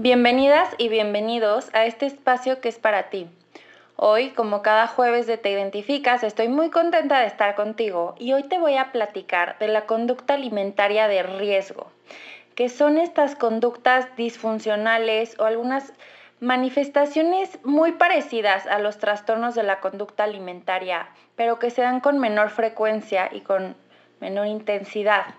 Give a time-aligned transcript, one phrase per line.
[0.00, 3.28] Bienvenidas y bienvenidos a este espacio que es para ti.
[3.96, 8.44] Hoy, como cada jueves de Te Identificas, estoy muy contenta de estar contigo y hoy
[8.44, 11.88] te voy a platicar de la conducta alimentaria de riesgo,
[12.54, 15.92] que son estas conductas disfuncionales o algunas
[16.38, 22.20] manifestaciones muy parecidas a los trastornos de la conducta alimentaria, pero que se dan con
[22.20, 23.74] menor frecuencia y con
[24.20, 25.34] menor intensidad.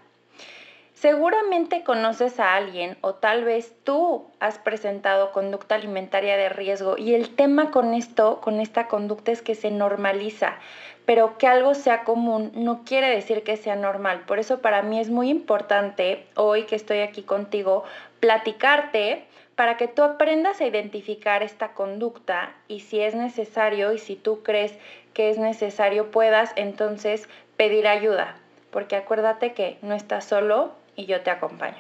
[1.00, 7.14] Seguramente conoces a alguien o tal vez tú has presentado conducta alimentaria de riesgo y
[7.14, 10.58] el tema con esto, con esta conducta es que se normaliza,
[11.06, 14.24] pero que algo sea común no quiere decir que sea normal.
[14.28, 17.86] Por eso para mí es muy importante hoy que estoy aquí contigo
[18.20, 19.24] platicarte
[19.56, 24.44] para que tú aprendas a identificar esta conducta y si es necesario y si tú
[24.44, 24.74] crees
[25.14, 28.36] que es necesario puedas entonces pedir ayuda,
[28.70, 31.78] porque acuérdate que no estás solo y yo te acompaño.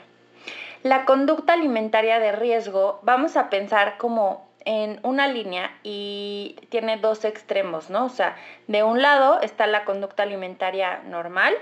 [0.81, 7.25] La conducta alimentaria de riesgo, vamos a pensar como en una línea y tiene dos
[7.25, 8.05] extremos, ¿no?
[8.05, 11.53] O sea, de un lado está la conducta alimentaria normal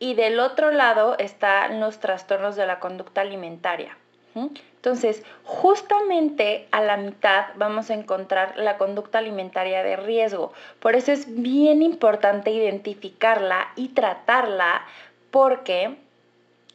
[0.00, 3.96] y del otro lado están los trastornos de la conducta alimentaria.
[4.34, 10.52] Entonces, justamente a la mitad vamos a encontrar la conducta alimentaria de riesgo.
[10.78, 14.82] Por eso es bien importante identificarla y tratarla
[15.32, 15.96] porque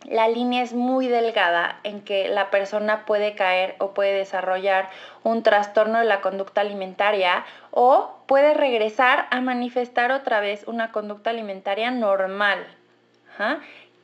[0.05, 4.89] la línea es muy delgada en que la persona puede caer o puede desarrollar
[5.23, 11.29] un trastorno de la conducta alimentaria o puede regresar a manifestar otra vez una conducta
[11.29, 12.65] alimentaria normal.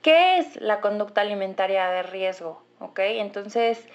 [0.02, 2.62] ¿Qué es la conducta alimentaria de riesgo?
[2.98, 3.86] Entonces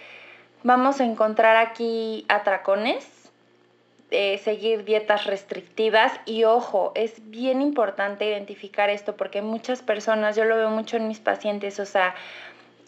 [0.62, 3.06] vamos a encontrar aquí atracones,
[4.16, 6.12] eh, seguir dietas restrictivas.
[6.24, 11.08] Y ojo, es bien importante identificar esto porque muchas personas, yo lo veo mucho en
[11.08, 12.14] mis pacientes, o sea,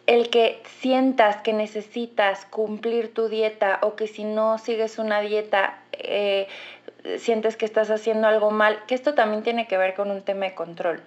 [0.06, 5.81] el que sientas que necesitas cumplir tu dieta o que si no sigues una dieta
[5.92, 6.47] eh,
[7.19, 10.47] sientes que estás haciendo algo mal, que esto también tiene que ver con un tema
[10.47, 11.03] de control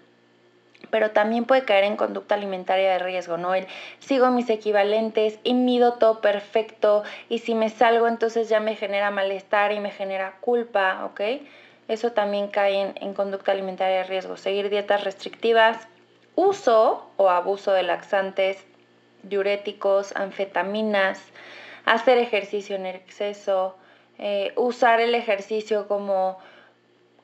[0.90, 3.53] pero también puede caer en conducta alimentaria de riesgo, ¿no?
[3.53, 3.67] El
[4.00, 9.12] sigo mis equivalentes y mido todo perfecto y si me salgo entonces ya me genera
[9.12, 11.22] malestar y me genera culpa, ¿ok?
[11.88, 14.38] Eso también cae en, conducta alimentaria de riesgo.
[14.38, 15.88] Seguir dietas restrictivas,
[16.35, 18.63] uso o abuso de laxantes,
[19.23, 21.19] diuréticos, anfetaminas,
[21.85, 23.75] hacer ejercicio en exceso,
[24.19, 26.38] eh, usar el ejercicio como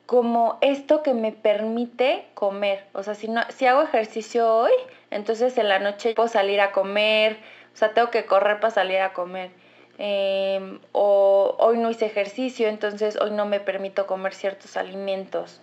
[0.06, 2.84] como esto que me permite comer.
[2.92, 4.72] O sea, si, no, si hago ejercicio hoy,
[5.10, 7.38] entonces en la noche puedo salir a comer,
[7.74, 9.50] o sea, tengo que correr para salir a comer.
[9.98, 15.60] Em, o hoy no hice ejercicio, entonces hoy no me permito comer ciertos alimentos.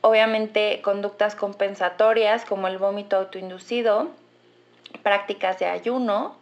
[0.00, 4.08] Obviamente conductas compensatorias como el vómito autoinducido,
[5.02, 6.36] prácticas de ayuno,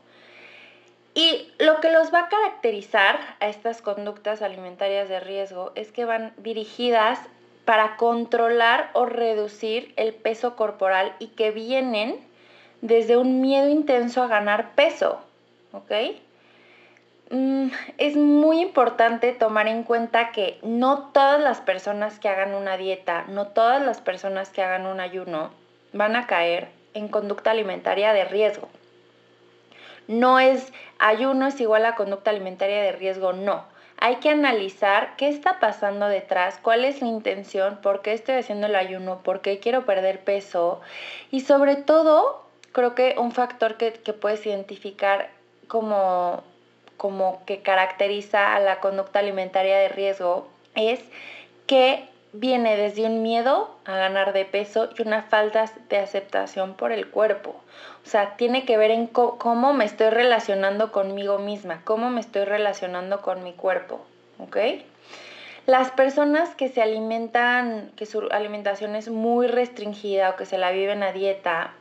[1.18, 6.04] y lo que los va a caracterizar a estas conductas alimentarias de riesgo es que
[6.04, 7.18] van dirigidas
[7.64, 12.20] para controlar o reducir el peso corporal y que vienen
[12.82, 15.18] desde un miedo intenso a ganar peso,
[15.72, 15.90] ¿ok?
[17.30, 22.76] Mm, es muy importante tomar en cuenta que no todas las personas que hagan una
[22.76, 25.50] dieta, no todas las personas que hagan un ayuno
[25.92, 28.68] van a caer en conducta alimentaria de riesgo.
[30.08, 33.64] No es ayuno es igual a conducta alimentaria de riesgo, no.
[34.00, 38.66] Hay que analizar qué está pasando detrás, cuál es la intención, por qué estoy haciendo
[38.66, 40.80] el ayuno, por qué quiero perder peso
[41.30, 45.30] y sobre todo creo que un factor que, puedes identificar
[45.66, 46.42] como,
[46.96, 51.00] como que caracteriza a la conducta alimentaria de riesgo es
[51.66, 56.92] que viene desde un miedo a ganar de peso y una falta de aceptación por
[56.92, 57.60] el cuerpo.
[58.08, 62.46] O sea, tiene que ver en cómo me estoy relacionando conmigo misma, cómo me estoy
[62.46, 64.00] relacionando con mi cuerpo,
[64.38, 64.56] ¿ok?
[65.66, 70.70] Las personas que se alimentan, que su alimentación es muy restringida o que se la
[70.70, 71.74] viven a dieta,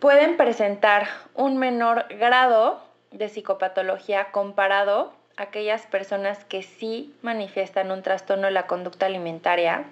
[0.00, 2.82] pueden presentar un menor grado
[3.12, 9.84] de psicopatología comparado aquellas personas que sí manifiestan un trastorno de la conducta alimentaria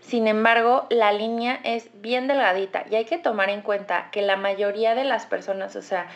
[0.00, 4.36] Sin embargo, la línea es bien delgadita y hay que tomar en cuenta que la
[4.36, 6.06] mayoría de las personas, o sea,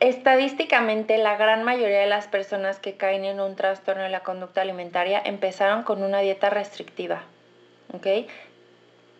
[0.00, 4.62] estadísticamente la gran mayoría de las personas que caen en un trastorno de la conducta
[4.62, 7.22] alimentaria empezaron con una dieta restrictiva.
[7.92, 8.06] ¿Ok?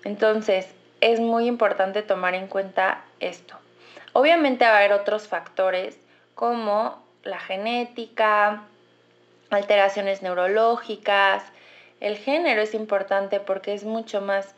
[0.05, 0.67] Entonces,
[1.01, 3.57] es muy importante tomar en cuenta esto.
[4.13, 5.99] Obviamente va a haber otros factores
[6.35, 8.63] como la genética,
[9.51, 11.43] alteraciones neurológicas,
[12.01, 14.55] el género es importante porque es mucho más,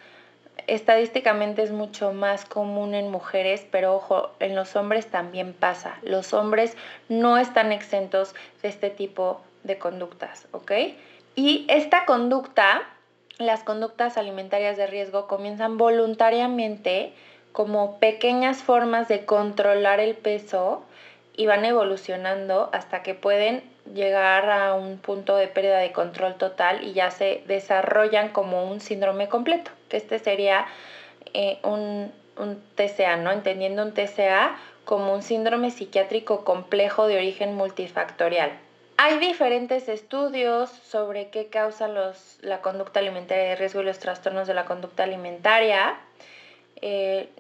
[0.67, 5.99] estadísticamente es mucho más común en mujeres, pero ojo, en los hombres también pasa.
[6.03, 6.77] Los hombres
[7.09, 10.73] no están exentos de este tipo de conductas, ¿ok?
[11.35, 12.83] Y esta conducta,
[13.39, 17.13] las conductas alimentarias de riesgo comienzan voluntariamente
[17.53, 20.85] como pequeñas formas de controlar el peso
[21.37, 23.63] y van evolucionando hasta que pueden
[23.95, 28.81] llegar a un punto de pérdida de control total y ya se desarrollan como un
[28.81, 30.67] síndrome completo, este sería
[31.33, 33.33] eh, un, un TCA, ¿no?
[33.33, 38.51] Entendiendo un TCA como un síndrome psiquiátrico complejo de origen multifactorial.
[38.97, 44.47] Hay diferentes estudios sobre qué causan los, la conducta alimentaria de riesgo y los trastornos
[44.47, 45.99] de la conducta alimentaria.
[46.83, 47.31] Eh,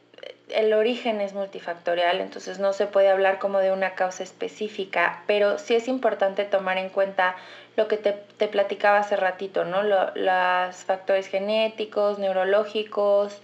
[0.54, 5.58] el origen es multifactorial, entonces no se puede hablar como de una causa específica, pero
[5.58, 7.36] sí es importante tomar en cuenta
[7.76, 9.82] lo que te, te platicaba hace ratito, ¿no?
[9.82, 13.40] los factores genéticos, neurológicos,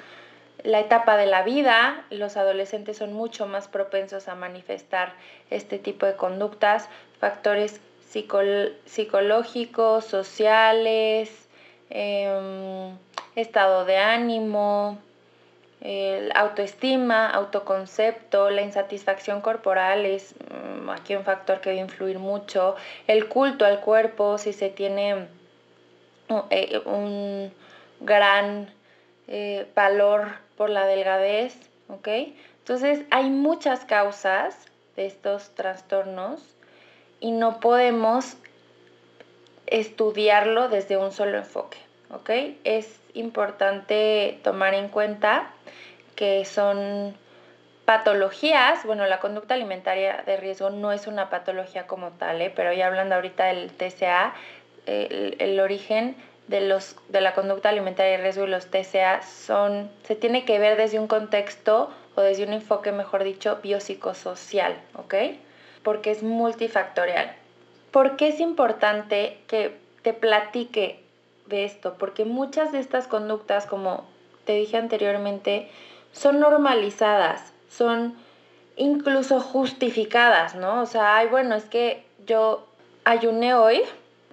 [0.63, 5.15] la etapa de la vida, los adolescentes son mucho más propensos a manifestar
[5.51, 6.89] este tipo de conductas,
[7.21, 7.81] factores
[8.87, 11.49] psicológicos, sociales,
[11.91, 12.97] em,
[13.37, 14.99] estado de ánimo,
[15.87, 22.75] el autoestima, autoconcepto, la insatisfacción corporal es mm, aquí un factor que debe influir mucho,
[23.07, 25.29] el culto al cuerpo, si se tiene
[26.51, 27.53] eh, un
[28.01, 28.69] gran
[29.29, 31.55] eh, valor por la delgadez,
[31.89, 32.09] ¿ok?
[32.59, 34.57] Entonces hay muchas causas
[34.97, 36.43] de estos trastornos
[37.21, 38.37] y no podemos
[39.67, 41.79] estudiarlo desde un solo enfoque,
[42.11, 42.31] ¿ok?
[42.65, 45.51] Es importante tomar en cuenta
[46.15, 47.15] que son
[47.85, 52.53] patologías, bueno, la conducta alimentaria de riesgo no es una patología como tal, ¿eh?
[52.55, 54.35] pero ya hablando ahorita del TCA,
[54.87, 56.17] el, origen
[56.49, 60.59] de, los, de la conducta alimentaria de riesgo y los TCA son, se tiene que
[60.59, 65.15] ver desde un contexto o desde un enfoque, mejor dicho, biopsicosocial, ¿ok?
[65.83, 67.35] Porque es multifactorial.
[67.91, 71.06] ¿Por qué es importante que te platique
[71.49, 71.95] de esto?
[71.99, 74.05] Porque muchas de estas conductas, como
[74.45, 75.69] te dije anteriormente,
[76.13, 78.15] son normalizadas, son
[78.77, 80.83] incluso justificadas, ¿no?
[80.83, 82.67] O sea, ay, bueno, es que yo
[83.05, 83.83] ayuné hoy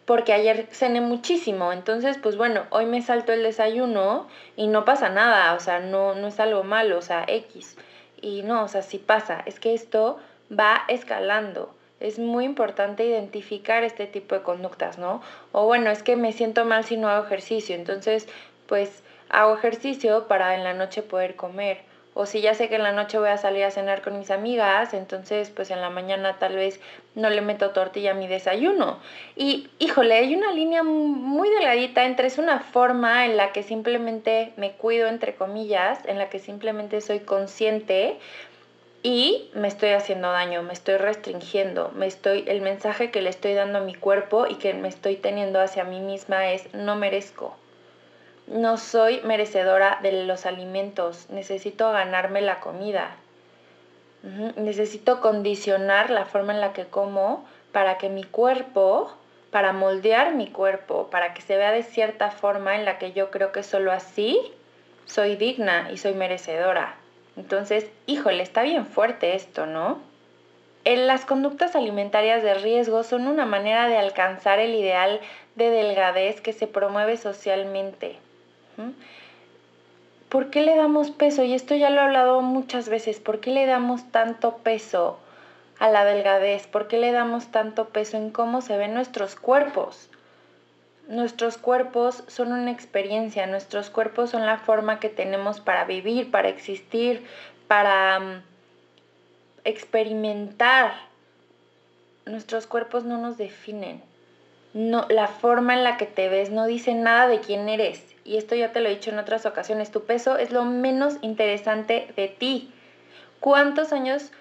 [0.05, 4.27] porque ayer cené muchísimo, entonces pues bueno, hoy me salto el desayuno
[4.57, 7.77] y no pasa nada, o sea, no, no es algo malo, o sea, X.
[8.21, 10.19] Y no, o sea, sí pasa, es que esto
[10.51, 11.73] va escalando.
[12.03, 15.21] Es muy importante identificar este tipo de conductas, ¿no?
[15.53, 18.27] O bueno, es que me siento mal si no hago ejercicio, entonces
[18.67, 21.77] pues hago ejercicio para en la noche poder comer.
[22.13, 24.29] O si ya sé que en la noche voy a salir a cenar con mis
[24.29, 26.79] amigas, entonces pues en la mañana tal vez
[27.15, 28.99] no le meto tortilla a mi desayuno.
[29.35, 34.53] Y híjole, hay una línea muy delgadita entre es una forma en la que simplemente
[34.57, 38.19] me cuido, entre comillas, en la que simplemente soy consciente
[39.03, 43.53] y me estoy haciendo daño, me estoy restringiendo, me estoy el mensaje que le estoy
[43.53, 47.55] dando a mi cuerpo y que me estoy teniendo hacia mí misma es no merezco
[48.47, 53.15] no soy merecedora de los alimentos, necesito ganarme la comida.
[54.55, 59.13] Necesito condicionar la forma en la que como para que mi cuerpo,
[59.51, 63.31] para moldear mi cuerpo, para que se vea de cierta forma en la que yo
[63.31, 64.39] creo que solo así
[65.05, 66.95] soy digna y soy merecedora.
[67.35, 69.99] Entonces, híjole, está bien fuerte esto, ¿no?
[70.85, 75.21] Las conductas alimentarias de riesgo son una manera de alcanzar el ideal
[75.55, 78.17] de delgadez que se promueve socialmente.
[80.29, 81.43] ¿Por qué le damos peso?
[81.43, 83.19] Y esto ya lo he hablado muchas veces.
[83.19, 85.19] ¿Por qué le damos tanto peso
[85.79, 86.67] a la delgadez?
[86.67, 90.09] ¿Por qué le damos tanto peso en cómo se ven nuestros cuerpos?
[91.07, 96.49] Nuestros cuerpos son una experiencia, nuestros cuerpos son la forma que tenemos para vivir, para
[96.49, 97.25] existir,
[97.67, 98.43] para mm,
[99.65, 100.93] experimentar.
[102.25, 104.01] Nuestros cuerpos no nos definen.
[104.73, 108.37] No, la forma en la que te ves no dice nada de quién eres y
[108.37, 112.11] esto ya te lo he dicho en otras ocasiones, tu peso es lo menos interesante
[112.15, 112.71] de ti.
[113.39, 114.31] ¿Cuántos años,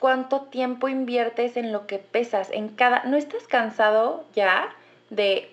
[0.00, 2.50] cuánto tiempo inviertes en lo que pesas?
[2.50, 4.74] En cada, ¿no estás cansado ya
[5.10, 5.50] de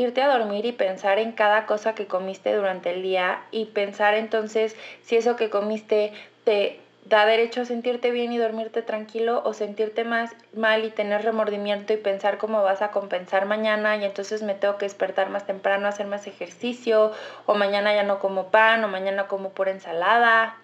[0.00, 4.14] irte a dormir y pensar en cada cosa que comiste durante el día y pensar
[4.14, 6.12] entonces si eso que comiste
[6.44, 11.22] te da derecho a sentirte bien y dormirte tranquilo o sentirte más mal y tener
[11.22, 15.46] remordimiento y pensar cómo vas a compensar mañana y entonces me tengo que despertar más
[15.46, 17.12] temprano, hacer más ejercicio
[17.46, 20.56] o mañana ya no como pan o mañana como pura ensalada.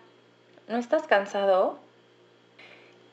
[0.69, 1.79] ¿No estás cansado?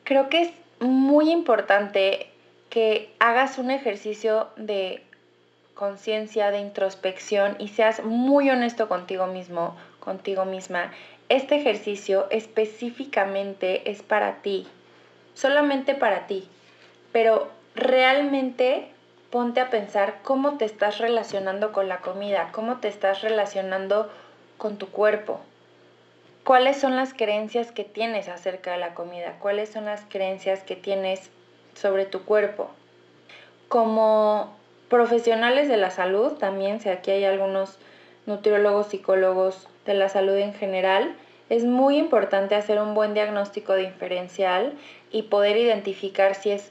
[0.04, 0.50] Creo que es
[0.80, 2.30] muy importante
[2.68, 5.03] que hagas un ejercicio de
[5.74, 10.92] conciencia, de introspección y seas muy honesto contigo mismo, contigo misma.
[11.28, 14.66] Este ejercicio específicamente es para ti,
[15.34, 16.48] solamente para ti,
[17.12, 18.88] pero realmente
[19.30, 24.10] ponte a pensar cómo te estás relacionando con la comida, cómo te estás relacionando
[24.58, 25.40] con tu cuerpo,
[26.44, 30.76] cuáles son las creencias que tienes acerca de la comida, cuáles son las creencias que
[30.76, 31.30] tienes
[31.74, 32.70] sobre tu cuerpo.
[33.68, 34.54] Como
[34.88, 37.78] profesionales de la salud, también, si aquí hay algunos
[38.26, 41.14] nutriólogos, psicólogos de la salud en general,
[41.50, 44.72] es muy importante hacer un buen diagnóstico diferencial
[45.10, 46.70] y poder identificar si es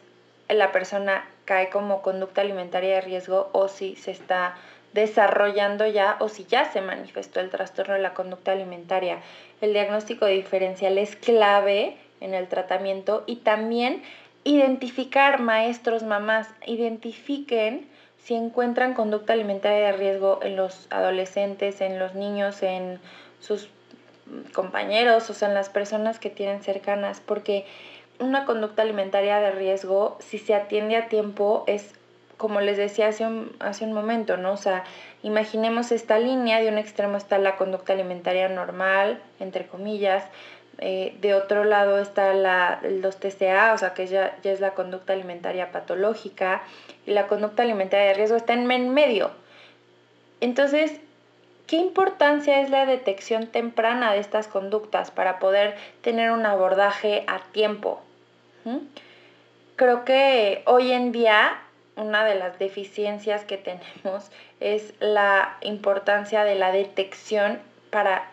[0.49, 4.55] la persona cae como conducta alimentaria de riesgo o si se está
[4.93, 9.19] desarrollando ya o si ya se manifestó el trastorno de la conducta alimentaria.
[9.61, 14.03] El diagnóstico diferencial es clave en el tratamiento y también
[14.43, 17.87] identificar maestros, mamás, identifiquen
[18.23, 22.99] si encuentran conducta alimentaria de riesgo en los adolescentes, en los niños, en
[23.41, 23.69] sus
[24.53, 27.65] compañeros, o sea, en las personas que tienen cercanas, porque
[28.19, 31.93] una conducta alimentaria de riesgo, si se atiende a tiempo, es
[32.37, 34.53] como les decía hace un, hace un momento, ¿no?
[34.53, 34.85] O sea,
[35.21, 40.23] imaginemos esta línea, de un extremo está la conducta alimentaria normal, entre comillas,
[40.79, 44.73] eh, de otro lado está la, los TCA, o sea que ya, ya es la
[44.73, 46.63] conducta alimentaria patológica,
[47.05, 49.31] y la conducta alimentaria de riesgo está en medio.
[50.41, 50.99] Entonces,
[51.67, 57.39] ¿qué importancia es la detección temprana de estas conductas para poder tener un abordaje a
[57.51, 58.01] tiempo?
[58.65, 58.77] ¿Mm?
[59.75, 61.59] Creo que hoy en día
[61.95, 68.27] una de las deficiencias que tenemos es la importancia de la detección para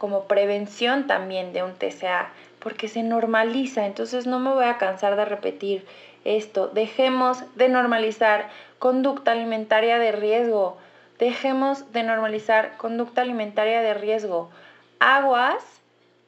[0.00, 5.14] como prevención también de un TCA, porque se normaliza, entonces no me voy a cansar
[5.14, 5.84] de repetir
[6.24, 10.78] esto, dejemos de normalizar conducta alimentaria de riesgo,
[11.18, 14.48] dejemos de normalizar conducta alimentaria de riesgo,
[15.00, 15.62] aguas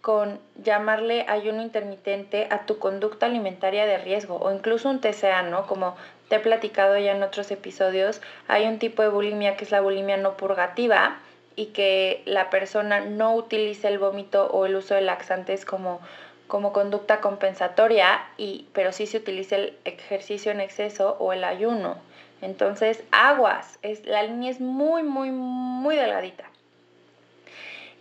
[0.03, 5.67] con llamarle ayuno intermitente a tu conducta alimentaria de riesgo o incluso un TCA, ¿no?
[5.67, 5.97] Como
[6.29, 9.81] te he platicado ya en otros episodios, hay un tipo de bulimia que es la
[9.81, 11.17] bulimia no purgativa,
[11.57, 16.01] y que la persona no utilice el vómito o el uso de laxantes como,
[16.47, 21.97] como conducta compensatoria, y, pero sí se utiliza el ejercicio en exceso o el ayuno.
[22.41, 26.52] Entonces, aguas, es, la línea es muy, muy, muy delgadita.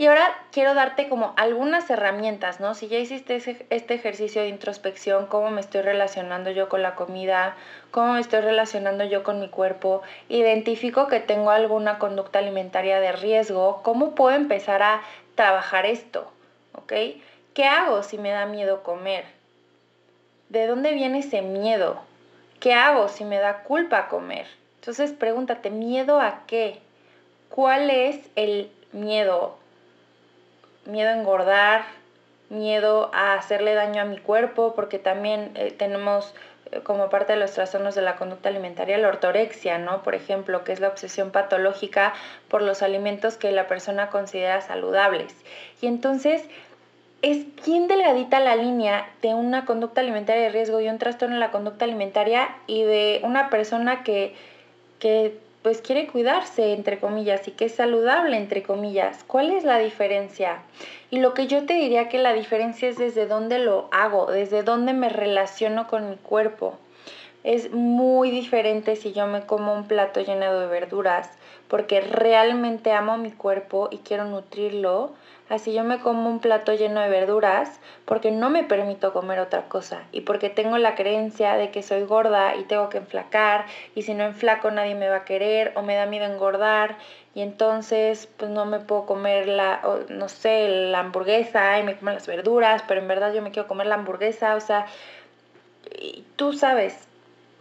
[0.01, 2.73] Y ahora quiero darte como algunas herramientas, ¿no?
[2.73, 3.35] Si ya hiciste
[3.69, 7.55] este ejercicio de introspección, cómo me estoy relacionando yo con la comida,
[7.91, 13.11] cómo me estoy relacionando yo con mi cuerpo, identifico que tengo alguna conducta alimentaria de
[13.11, 15.03] riesgo, ¿cómo puedo empezar a
[15.35, 16.31] trabajar esto?
[16.73, 16.93] ¿Ok?
[17.53, 19.25] ¿Qué hago si me da miedo comer?
[20.49, 22.01] ¿De dónde viene ese miedo?
[22.59, 24.47] ¿Qué hago si me da culpa comer?
[24.79, 26.79] Entonces pregúntate, ¿miedo a qué?
[27.49, 29.60] ¿Cuál es el miedo?
[30.85, 31.83] Miedo a engordar,
[32.49, 36.33] miedo a hacerle daño a mi cuerpo, porque también eh, tenemos
[36.71, 40.03] eh, como parte de los trastornos de la conducta alimentaria la ortorexia, ¿no?
[40.03, 42.13] Por ejemplo, que es la obsesión patológica
[42.49, 45.33] por los alimentos que la persona considera saludables.
[45.81, 46.43] Y entonces
[47.21, 51.39] es bien delgadita la línea de una conducta alimentaria de riesgo y un trastorno de
[51.39, 54.35] la conducta alimentaria y de una persona que,
[54.99, 59.23] que pues quiere cuidarse, entre comillas, y que es saludable, entre comillas.
[59.25, 60.63] ¿Cuál es la diferencia?
[61.11, 64.63] Y lo que yo te diría que la diferencia es desde dónde lo hago, desde
[64.63, 66.77] dónde me relaciono con mi cuerpo.
[67.43, 71.29] Es muy diferente si yo me como un plato lleno de verduras,
[71.67, 75.13] porque realmente amo mi cuerpo y quiero nutrirlo,
[75.51, 79.63] Así yo me como un plato lleno de verduras porque no me permito comer otra
[79.67, 84.03] cosa y porque tengo la creencia de que soy gorda y tengo que enflacar y
[84.03, 86.95] si no enflaco nadie me va a querer o me da miedo engordar
[87.35, 92.11] y entonces pues no me puedo comer la, no sé, la hamburguesa y me como
[92.11, 94.85] las verduras, pero en verdad yo me quiero comer la hamburguesa, o sea,
[96.37, 96.97] tú sabes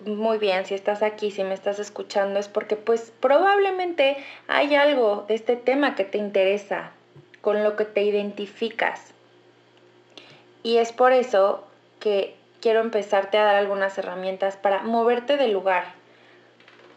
[0.06, 4.16] muy bien si estás aquí, si me estás escuchando, es porque pues probablemente
[4.47, 6.92] hay algo de este tema que te interesa,
[7.40, 9.12] con lo que te identificas.
[10.62, 11.64] Y es por eso
[11.99, 15.85] que quiero empezarte a dar algunas herramientas para moverte del lugar.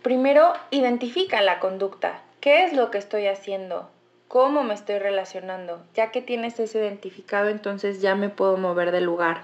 [0.02, 2.22] primero identifica la conducta.
[2.42, 3.90] ¿Qué es lo que estoy haciendo?
[4.28, 5.82] ¿Cómo me estoy relacionando?
[5.96, 9.44] Ya que tienes eso identificado, entonces ya me puedo mover del lugar.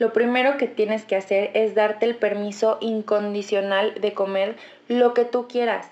[0.00, 4.56] Lo primero que tienes que hacer es darte el permiso incondicional de comer
[4.88, 5.88] lo que tú quieras.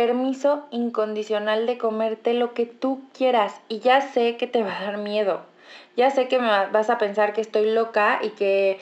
[0.00, 3.60] Permiso incondicional de comerte lo que tú quieras.
[3.68, 5.42] Y ya sé que te va a dar miedo.
[5.94, 8.78] Ya sé que me vas a pensar que estoy loca y que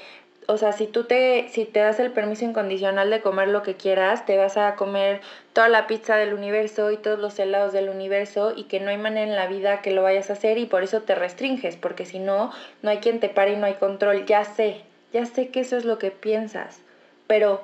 [0.47, 3.75] o sea, si tú te, si te das el permiso incondicional de comer lo que
[3.75, 5.21] quieras, te vas a comer
[5.55, 8.97] toda la pizza del universo y todos los helados del universo y que no hay
[8.97, 12.07] manera en la vida que lo vayas a hacer y por eso te restringes, porque
[12.07, 14.25] si no, no hay quien te pare y no hay control.
[14.25, 14.83] Ya sé,
[15.13, 16.81] ya sé que eso es lo que piensas,
[17.27, 17.61] pero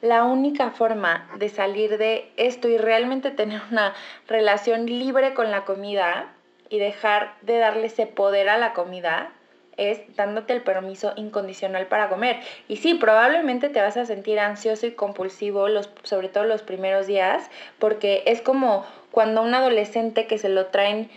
[0.00, 3.94] la única forma de salir de esto y realmente tener una
[4.28, 6.32] relación libre con la comida
[6.68, 9.32] y dejar de darle ese poder a la comida
[9.76, 12.40] es dándote el permiso incondicional para comer.
[12.68, 17.06] Y sí, probablemente te vas a sentir ansioso y compulsivo, los, sobre todo los primeros
[17.06, 21.10] días, porque es como cuando un adolescente que se lo traen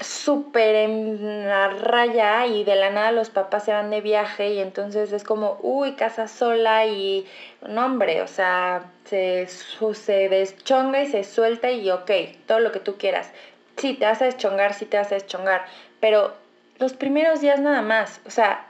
[0.00, 4.58] súper en la raya y de la nada los papás se van de viaje y
[4.60, 7.26] entonces es como, uy, casa sola y
[7.66, 12.10] no hombre, o sea, se, se deschonga y se suelta y ok,
[12.46, 13.30] todo lo que tú quieras.
[13.76, 15.64] Sí, te vas a deschongar, sí te vas a deschongar,
[16.00, 16.34] pero
[16.78, 18.20] los primeros días nada más.
[18.26, 18.66] O sea,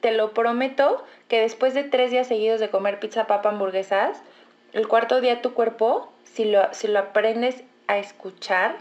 [0.00, 4.22] te lo prometo que después de tres días seguidos de comer pizza, papa, hamburguesas,
[4.72, 8.76] el cuarto día tu cuerpo, si lo, si lo aprendes a escuchar,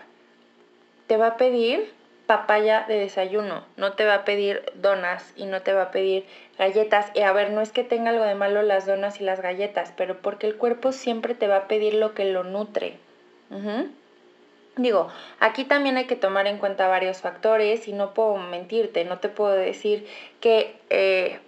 [1.07, 1.91] te va a pedir
[2.27, 6.25] papaya de desayuno, no te va a pedir donas y no te va a pedir
[6.59, 7.09] galletas.
[7.15, 9.93] Y a ver, no es que tenga algo de malo las donas y las galletas,
[9.95, 12.97] pero porque el cuerpo siempre te va a pedir lo que lo nutre.
[14.75, 15.07] Digo,
[15.39, 19.29] aquí también hay que tomar en cuenta varios factores y no puedo mentirte, no te
[19.29, 20.05] puedo decir
[20.39, 21.39] que eh,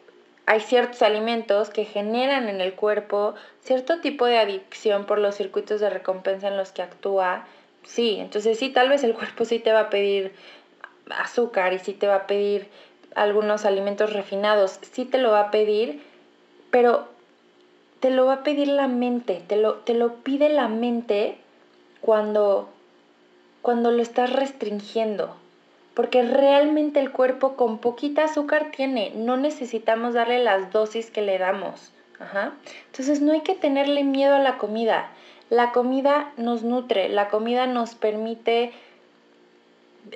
[0.47, 5.79] hay ciertos alimentos que generan en el cuerpo cierto tipo de adicción por los circuitos
[5.79, 7.45] de recompensa en los que actúa.
[7.89, 10.31] Sí, entonces sí, tal vez el cuerpo sí te va a pedir
[11.09, 12.67] azúcar y sí te va a pedir
[13.15, 15.99] algunos alimentos refinados, sí te lo va a pedir,
[16.69, 17.07] pero
[17.99, 21.37] te lo va a pedir la mente, te lo, te lo pide la mente
[21.99, 22.69] cuando
[23.63, 25.35] cuando lo estás restringiendo.
[25.95, 31.39] Porque realmente el cuerpo con poquita azúcar tiene, no necesitamos darle las dosis que le
[31.39, 31.91] damos.
[32.85, 35.09] Entonces no hay que tenerle miedo a la comida.
[35.49, 38.71] La comida nos nutre, la comida nos permite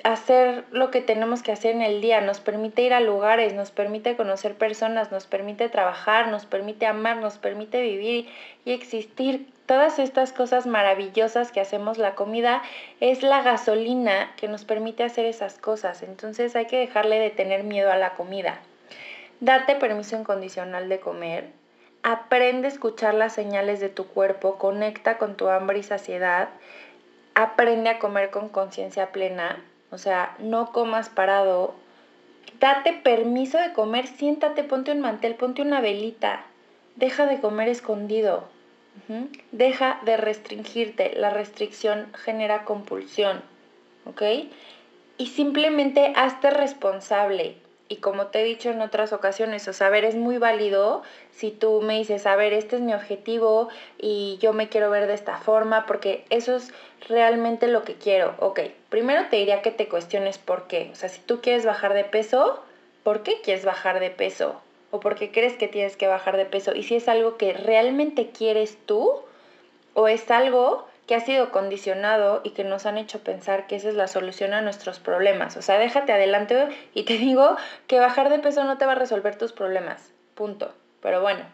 [0.02, 3.70] hacer lo que tenemos que hacer en el día, nos permite ir a lugares, nos
[3.70, 8.28] permite conocer personas, nos permite trabajar, nos permite amar, nos permite vivir
[8.64, 12.62] y existir todas estas cosas maravillosas que hacemos, la comida
[13.00, 16.02] es la gasolina que nos permite hacer esas cosas.
[16.02, 18.60] Entonces hay que dejarle de tener miedo a la comida.
[19.40, 21.63] Date permiso incondicional de comer.
[22.06, 26.50] Aprende a escuchar las señales de tu cuerpo, conecta con tu hambre y saciedad.
[27.34, 29.64] Aprende a comer con conciencia plena.
[29.90, 31.74] O sea, no comas parado.
[32.60, 36.44] Date permiso de comer, siéntate, ponte un mantel, ponte una velita.
[36.94, 38.44] Deja de comer escondido
[39.50, 41.14] Deja de restringirte.
[41.16, 43.42] La restricción genera compulsión.
[44.04, 44.22] ¿Ok?
[45.16, 47.56] Y simplemente hazte responsable.
[47.88, 51.50] Y como te he dicho en otras ocasiones, o sea, ver, es muy válido si
[51.50, 53.68] tú me dices, a ver, este es mi objetivo
[53.98, 56.72] y yo me quiero ver de esta forma, porque eso es
[57.08, 58.34] realmente lo que quiero.
[58.38, 60.88] Ok, primero te diría que te cuestiones por qué.
[60.92, 62.62] O sea, si tú quieres bajar de peso,
[63.02, 64.60] ¿por qué quieres bajar de peso?
[64.94, 68.28] o porque crees que tienes que bajar de peso y si es algo que realmente
[68.28, 69.10] quieres tú
[69.94, 73.88] o es algo que ha sido condicionado y que nos han hecho pensar que esa
[73.88, 75.56] es la solución a nuestros problemas.
[75.56, 78.96] O sea, déjate adelante y te digo que bajar de peso no te va a
[78.96, 80.12] resolver tus problemas.
[80.34, 80.72] Punto.
[81.02, 81.44] Pero bueno,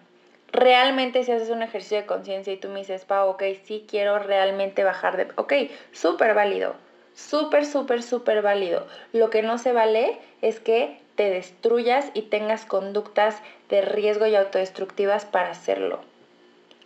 [0.52, 4.18] realmente si haces un ejercicio de conciencia y tú me dices, pa, ok, sí quiero
[4.18, 5.28] realmente bajar de...
[5.36, 5.52] Ok,
[5.92, 6.74] súper válido.
[7.14, 8.86] Súper, súper, súper válido.
[9.12, 13.36] Lo que no se vale es que te destruyas y tengas conductas
[13.68, 16.00] de riesgo y autodestructivas para hacerlo.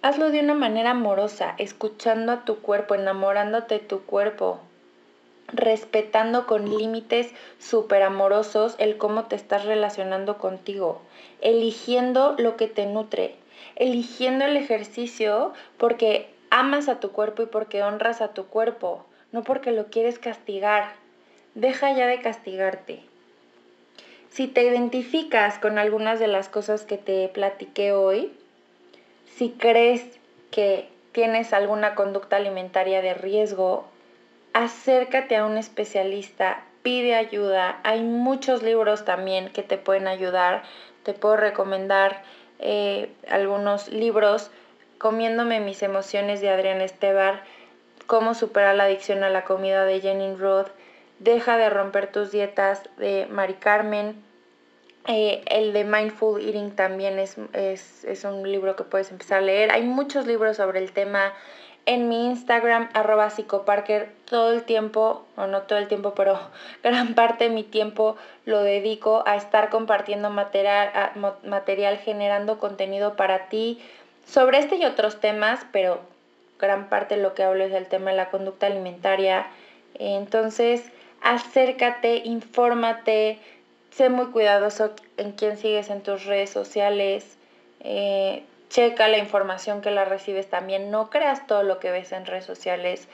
[0.04, 4.60] Hazlo de una manera amorosa, escuchando a tu cuerpo, enamorándote de tu cuerpo,
[5.50, 11.00] respetando con límites súper amorosos el cómo te estás relacionando contigo,
[11.40, 13.36] eligiendo lo que te nutre,
[13.76, 19.42] eligiendo el ejercicio porque amas a tu cuerpo y porque honras a tu cuerpo, no
[19.42, 20.92] porque lo quieres castigar.
[21.54, 23.00] Deja ya de castigarte.
[24.28, 28.34] Si te identificas con algunas de las cosas que te platiqué hoy,
[29.36, 30.04] si crees
[30.50, 33.84] que tienes alguna conducta alimentaria de riesgo,
[34.52, 37.80] acércate a un especialista, pide ayuda.
[37.82, 40.62] Hay muchos libros también que te pueden ayudar.
[41.02, 42.22] Te puedo recomendar
[42.58, 44.50] eh, algunos libros
[44.98, 47.42] Comiéndome mis emociones de Adrián Estebar,
[48.06, 50.68] Cómo superar la adicción a la comida de Jenny Roth,
[51.18, 54.22] Deja de romper tus dietas de Mari Carmen,
[55.06, 59.42] eh, el de Mindful Eating también es, es, es, un libro que puedes empezar a
[59.42, 59.70] leer.
[59.70, 61.34] Hay muchos libros sobre el tema
[61.86, 66.40] en mi Instagram, arroba psicoparker, todo el tiempo, o no todo el tiempo, pero
[66.82, 71.12] gran parte de mi tiempo lo dedico a estar compartiendo material,
[71.44, 73.80] material generando contenido para ti
[74.26, 76.00] sobre este y otros temas, pero
[76.58, 79.46] gran parte de lo que hablo es del tema de la conducta alimentaria.
[79.98, 80.82] Entonces,
[81.20, 83.38] acércate, infórmate,
[83.96, 87.36] sé muy cuidadoso en quién sigues en tus redes sociales.
[87.80, 92.26] Eh, checa la información que la recibes también, no creas todo lo que ves en
[92.26, 93.06] redes sociales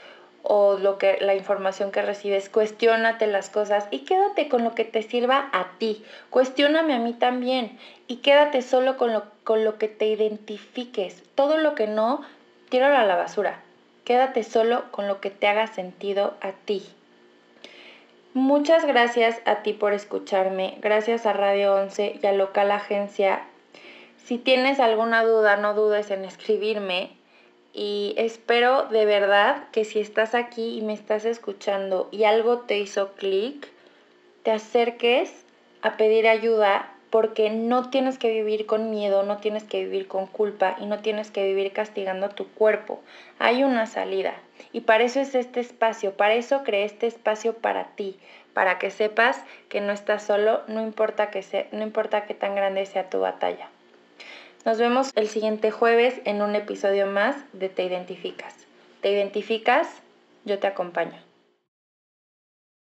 [0.42, 4.84] o lo que la información que recibes, cuestionate las cosas y quédate con lo que
[4.84, 6.02] te sirva a ti.
[6.30, 11.22] Cuestióname a mí también y quédate solo con lo, con lo que te identifiques.
[11.34, 12.22] Todo lo que no,
[12.70, 13.60] tíralo a la basura.
[14.04, 16.82] Quédate solo con lo que te haga sentido a ti.
[18.32, 23.42] Muchas gracias a ti por escucharme, gracias a Radio 11 y a Local Agencia.
[24.24, 27.10] Si tienes alguna duda, no dudes en escribirme.
[27.72, 32.78] Y espero de verdad que si estás aquí y me estás escuchando y algo te
[32.78, 33.66] hizo clic,
[34.44, 35.44] te acerques
[35.82, 40.26] a pedir ayuda porque no tienes que vivir con miedo, no tienes que vivir con
[40.26, 43.00] culpa y no tienes que vivir castigando tu cuerpo.
[43.38, 44.34] Hay una salida
[44.72, 48.18] y para eso es este espacio, para eso creé este espacio para ti,
[48.54, 52.86] para que sepas que no estás solo, no importa que no importa que tan grande
[52.86, 53.68] sea tu batalla.
[54.64, 58.54] Nos vemos el siguiente jueves en un episodio más de Te Identificas.
[59.00, 59.88] ¿Te identificas?
[60.44, 61.29] Yo te acompaño.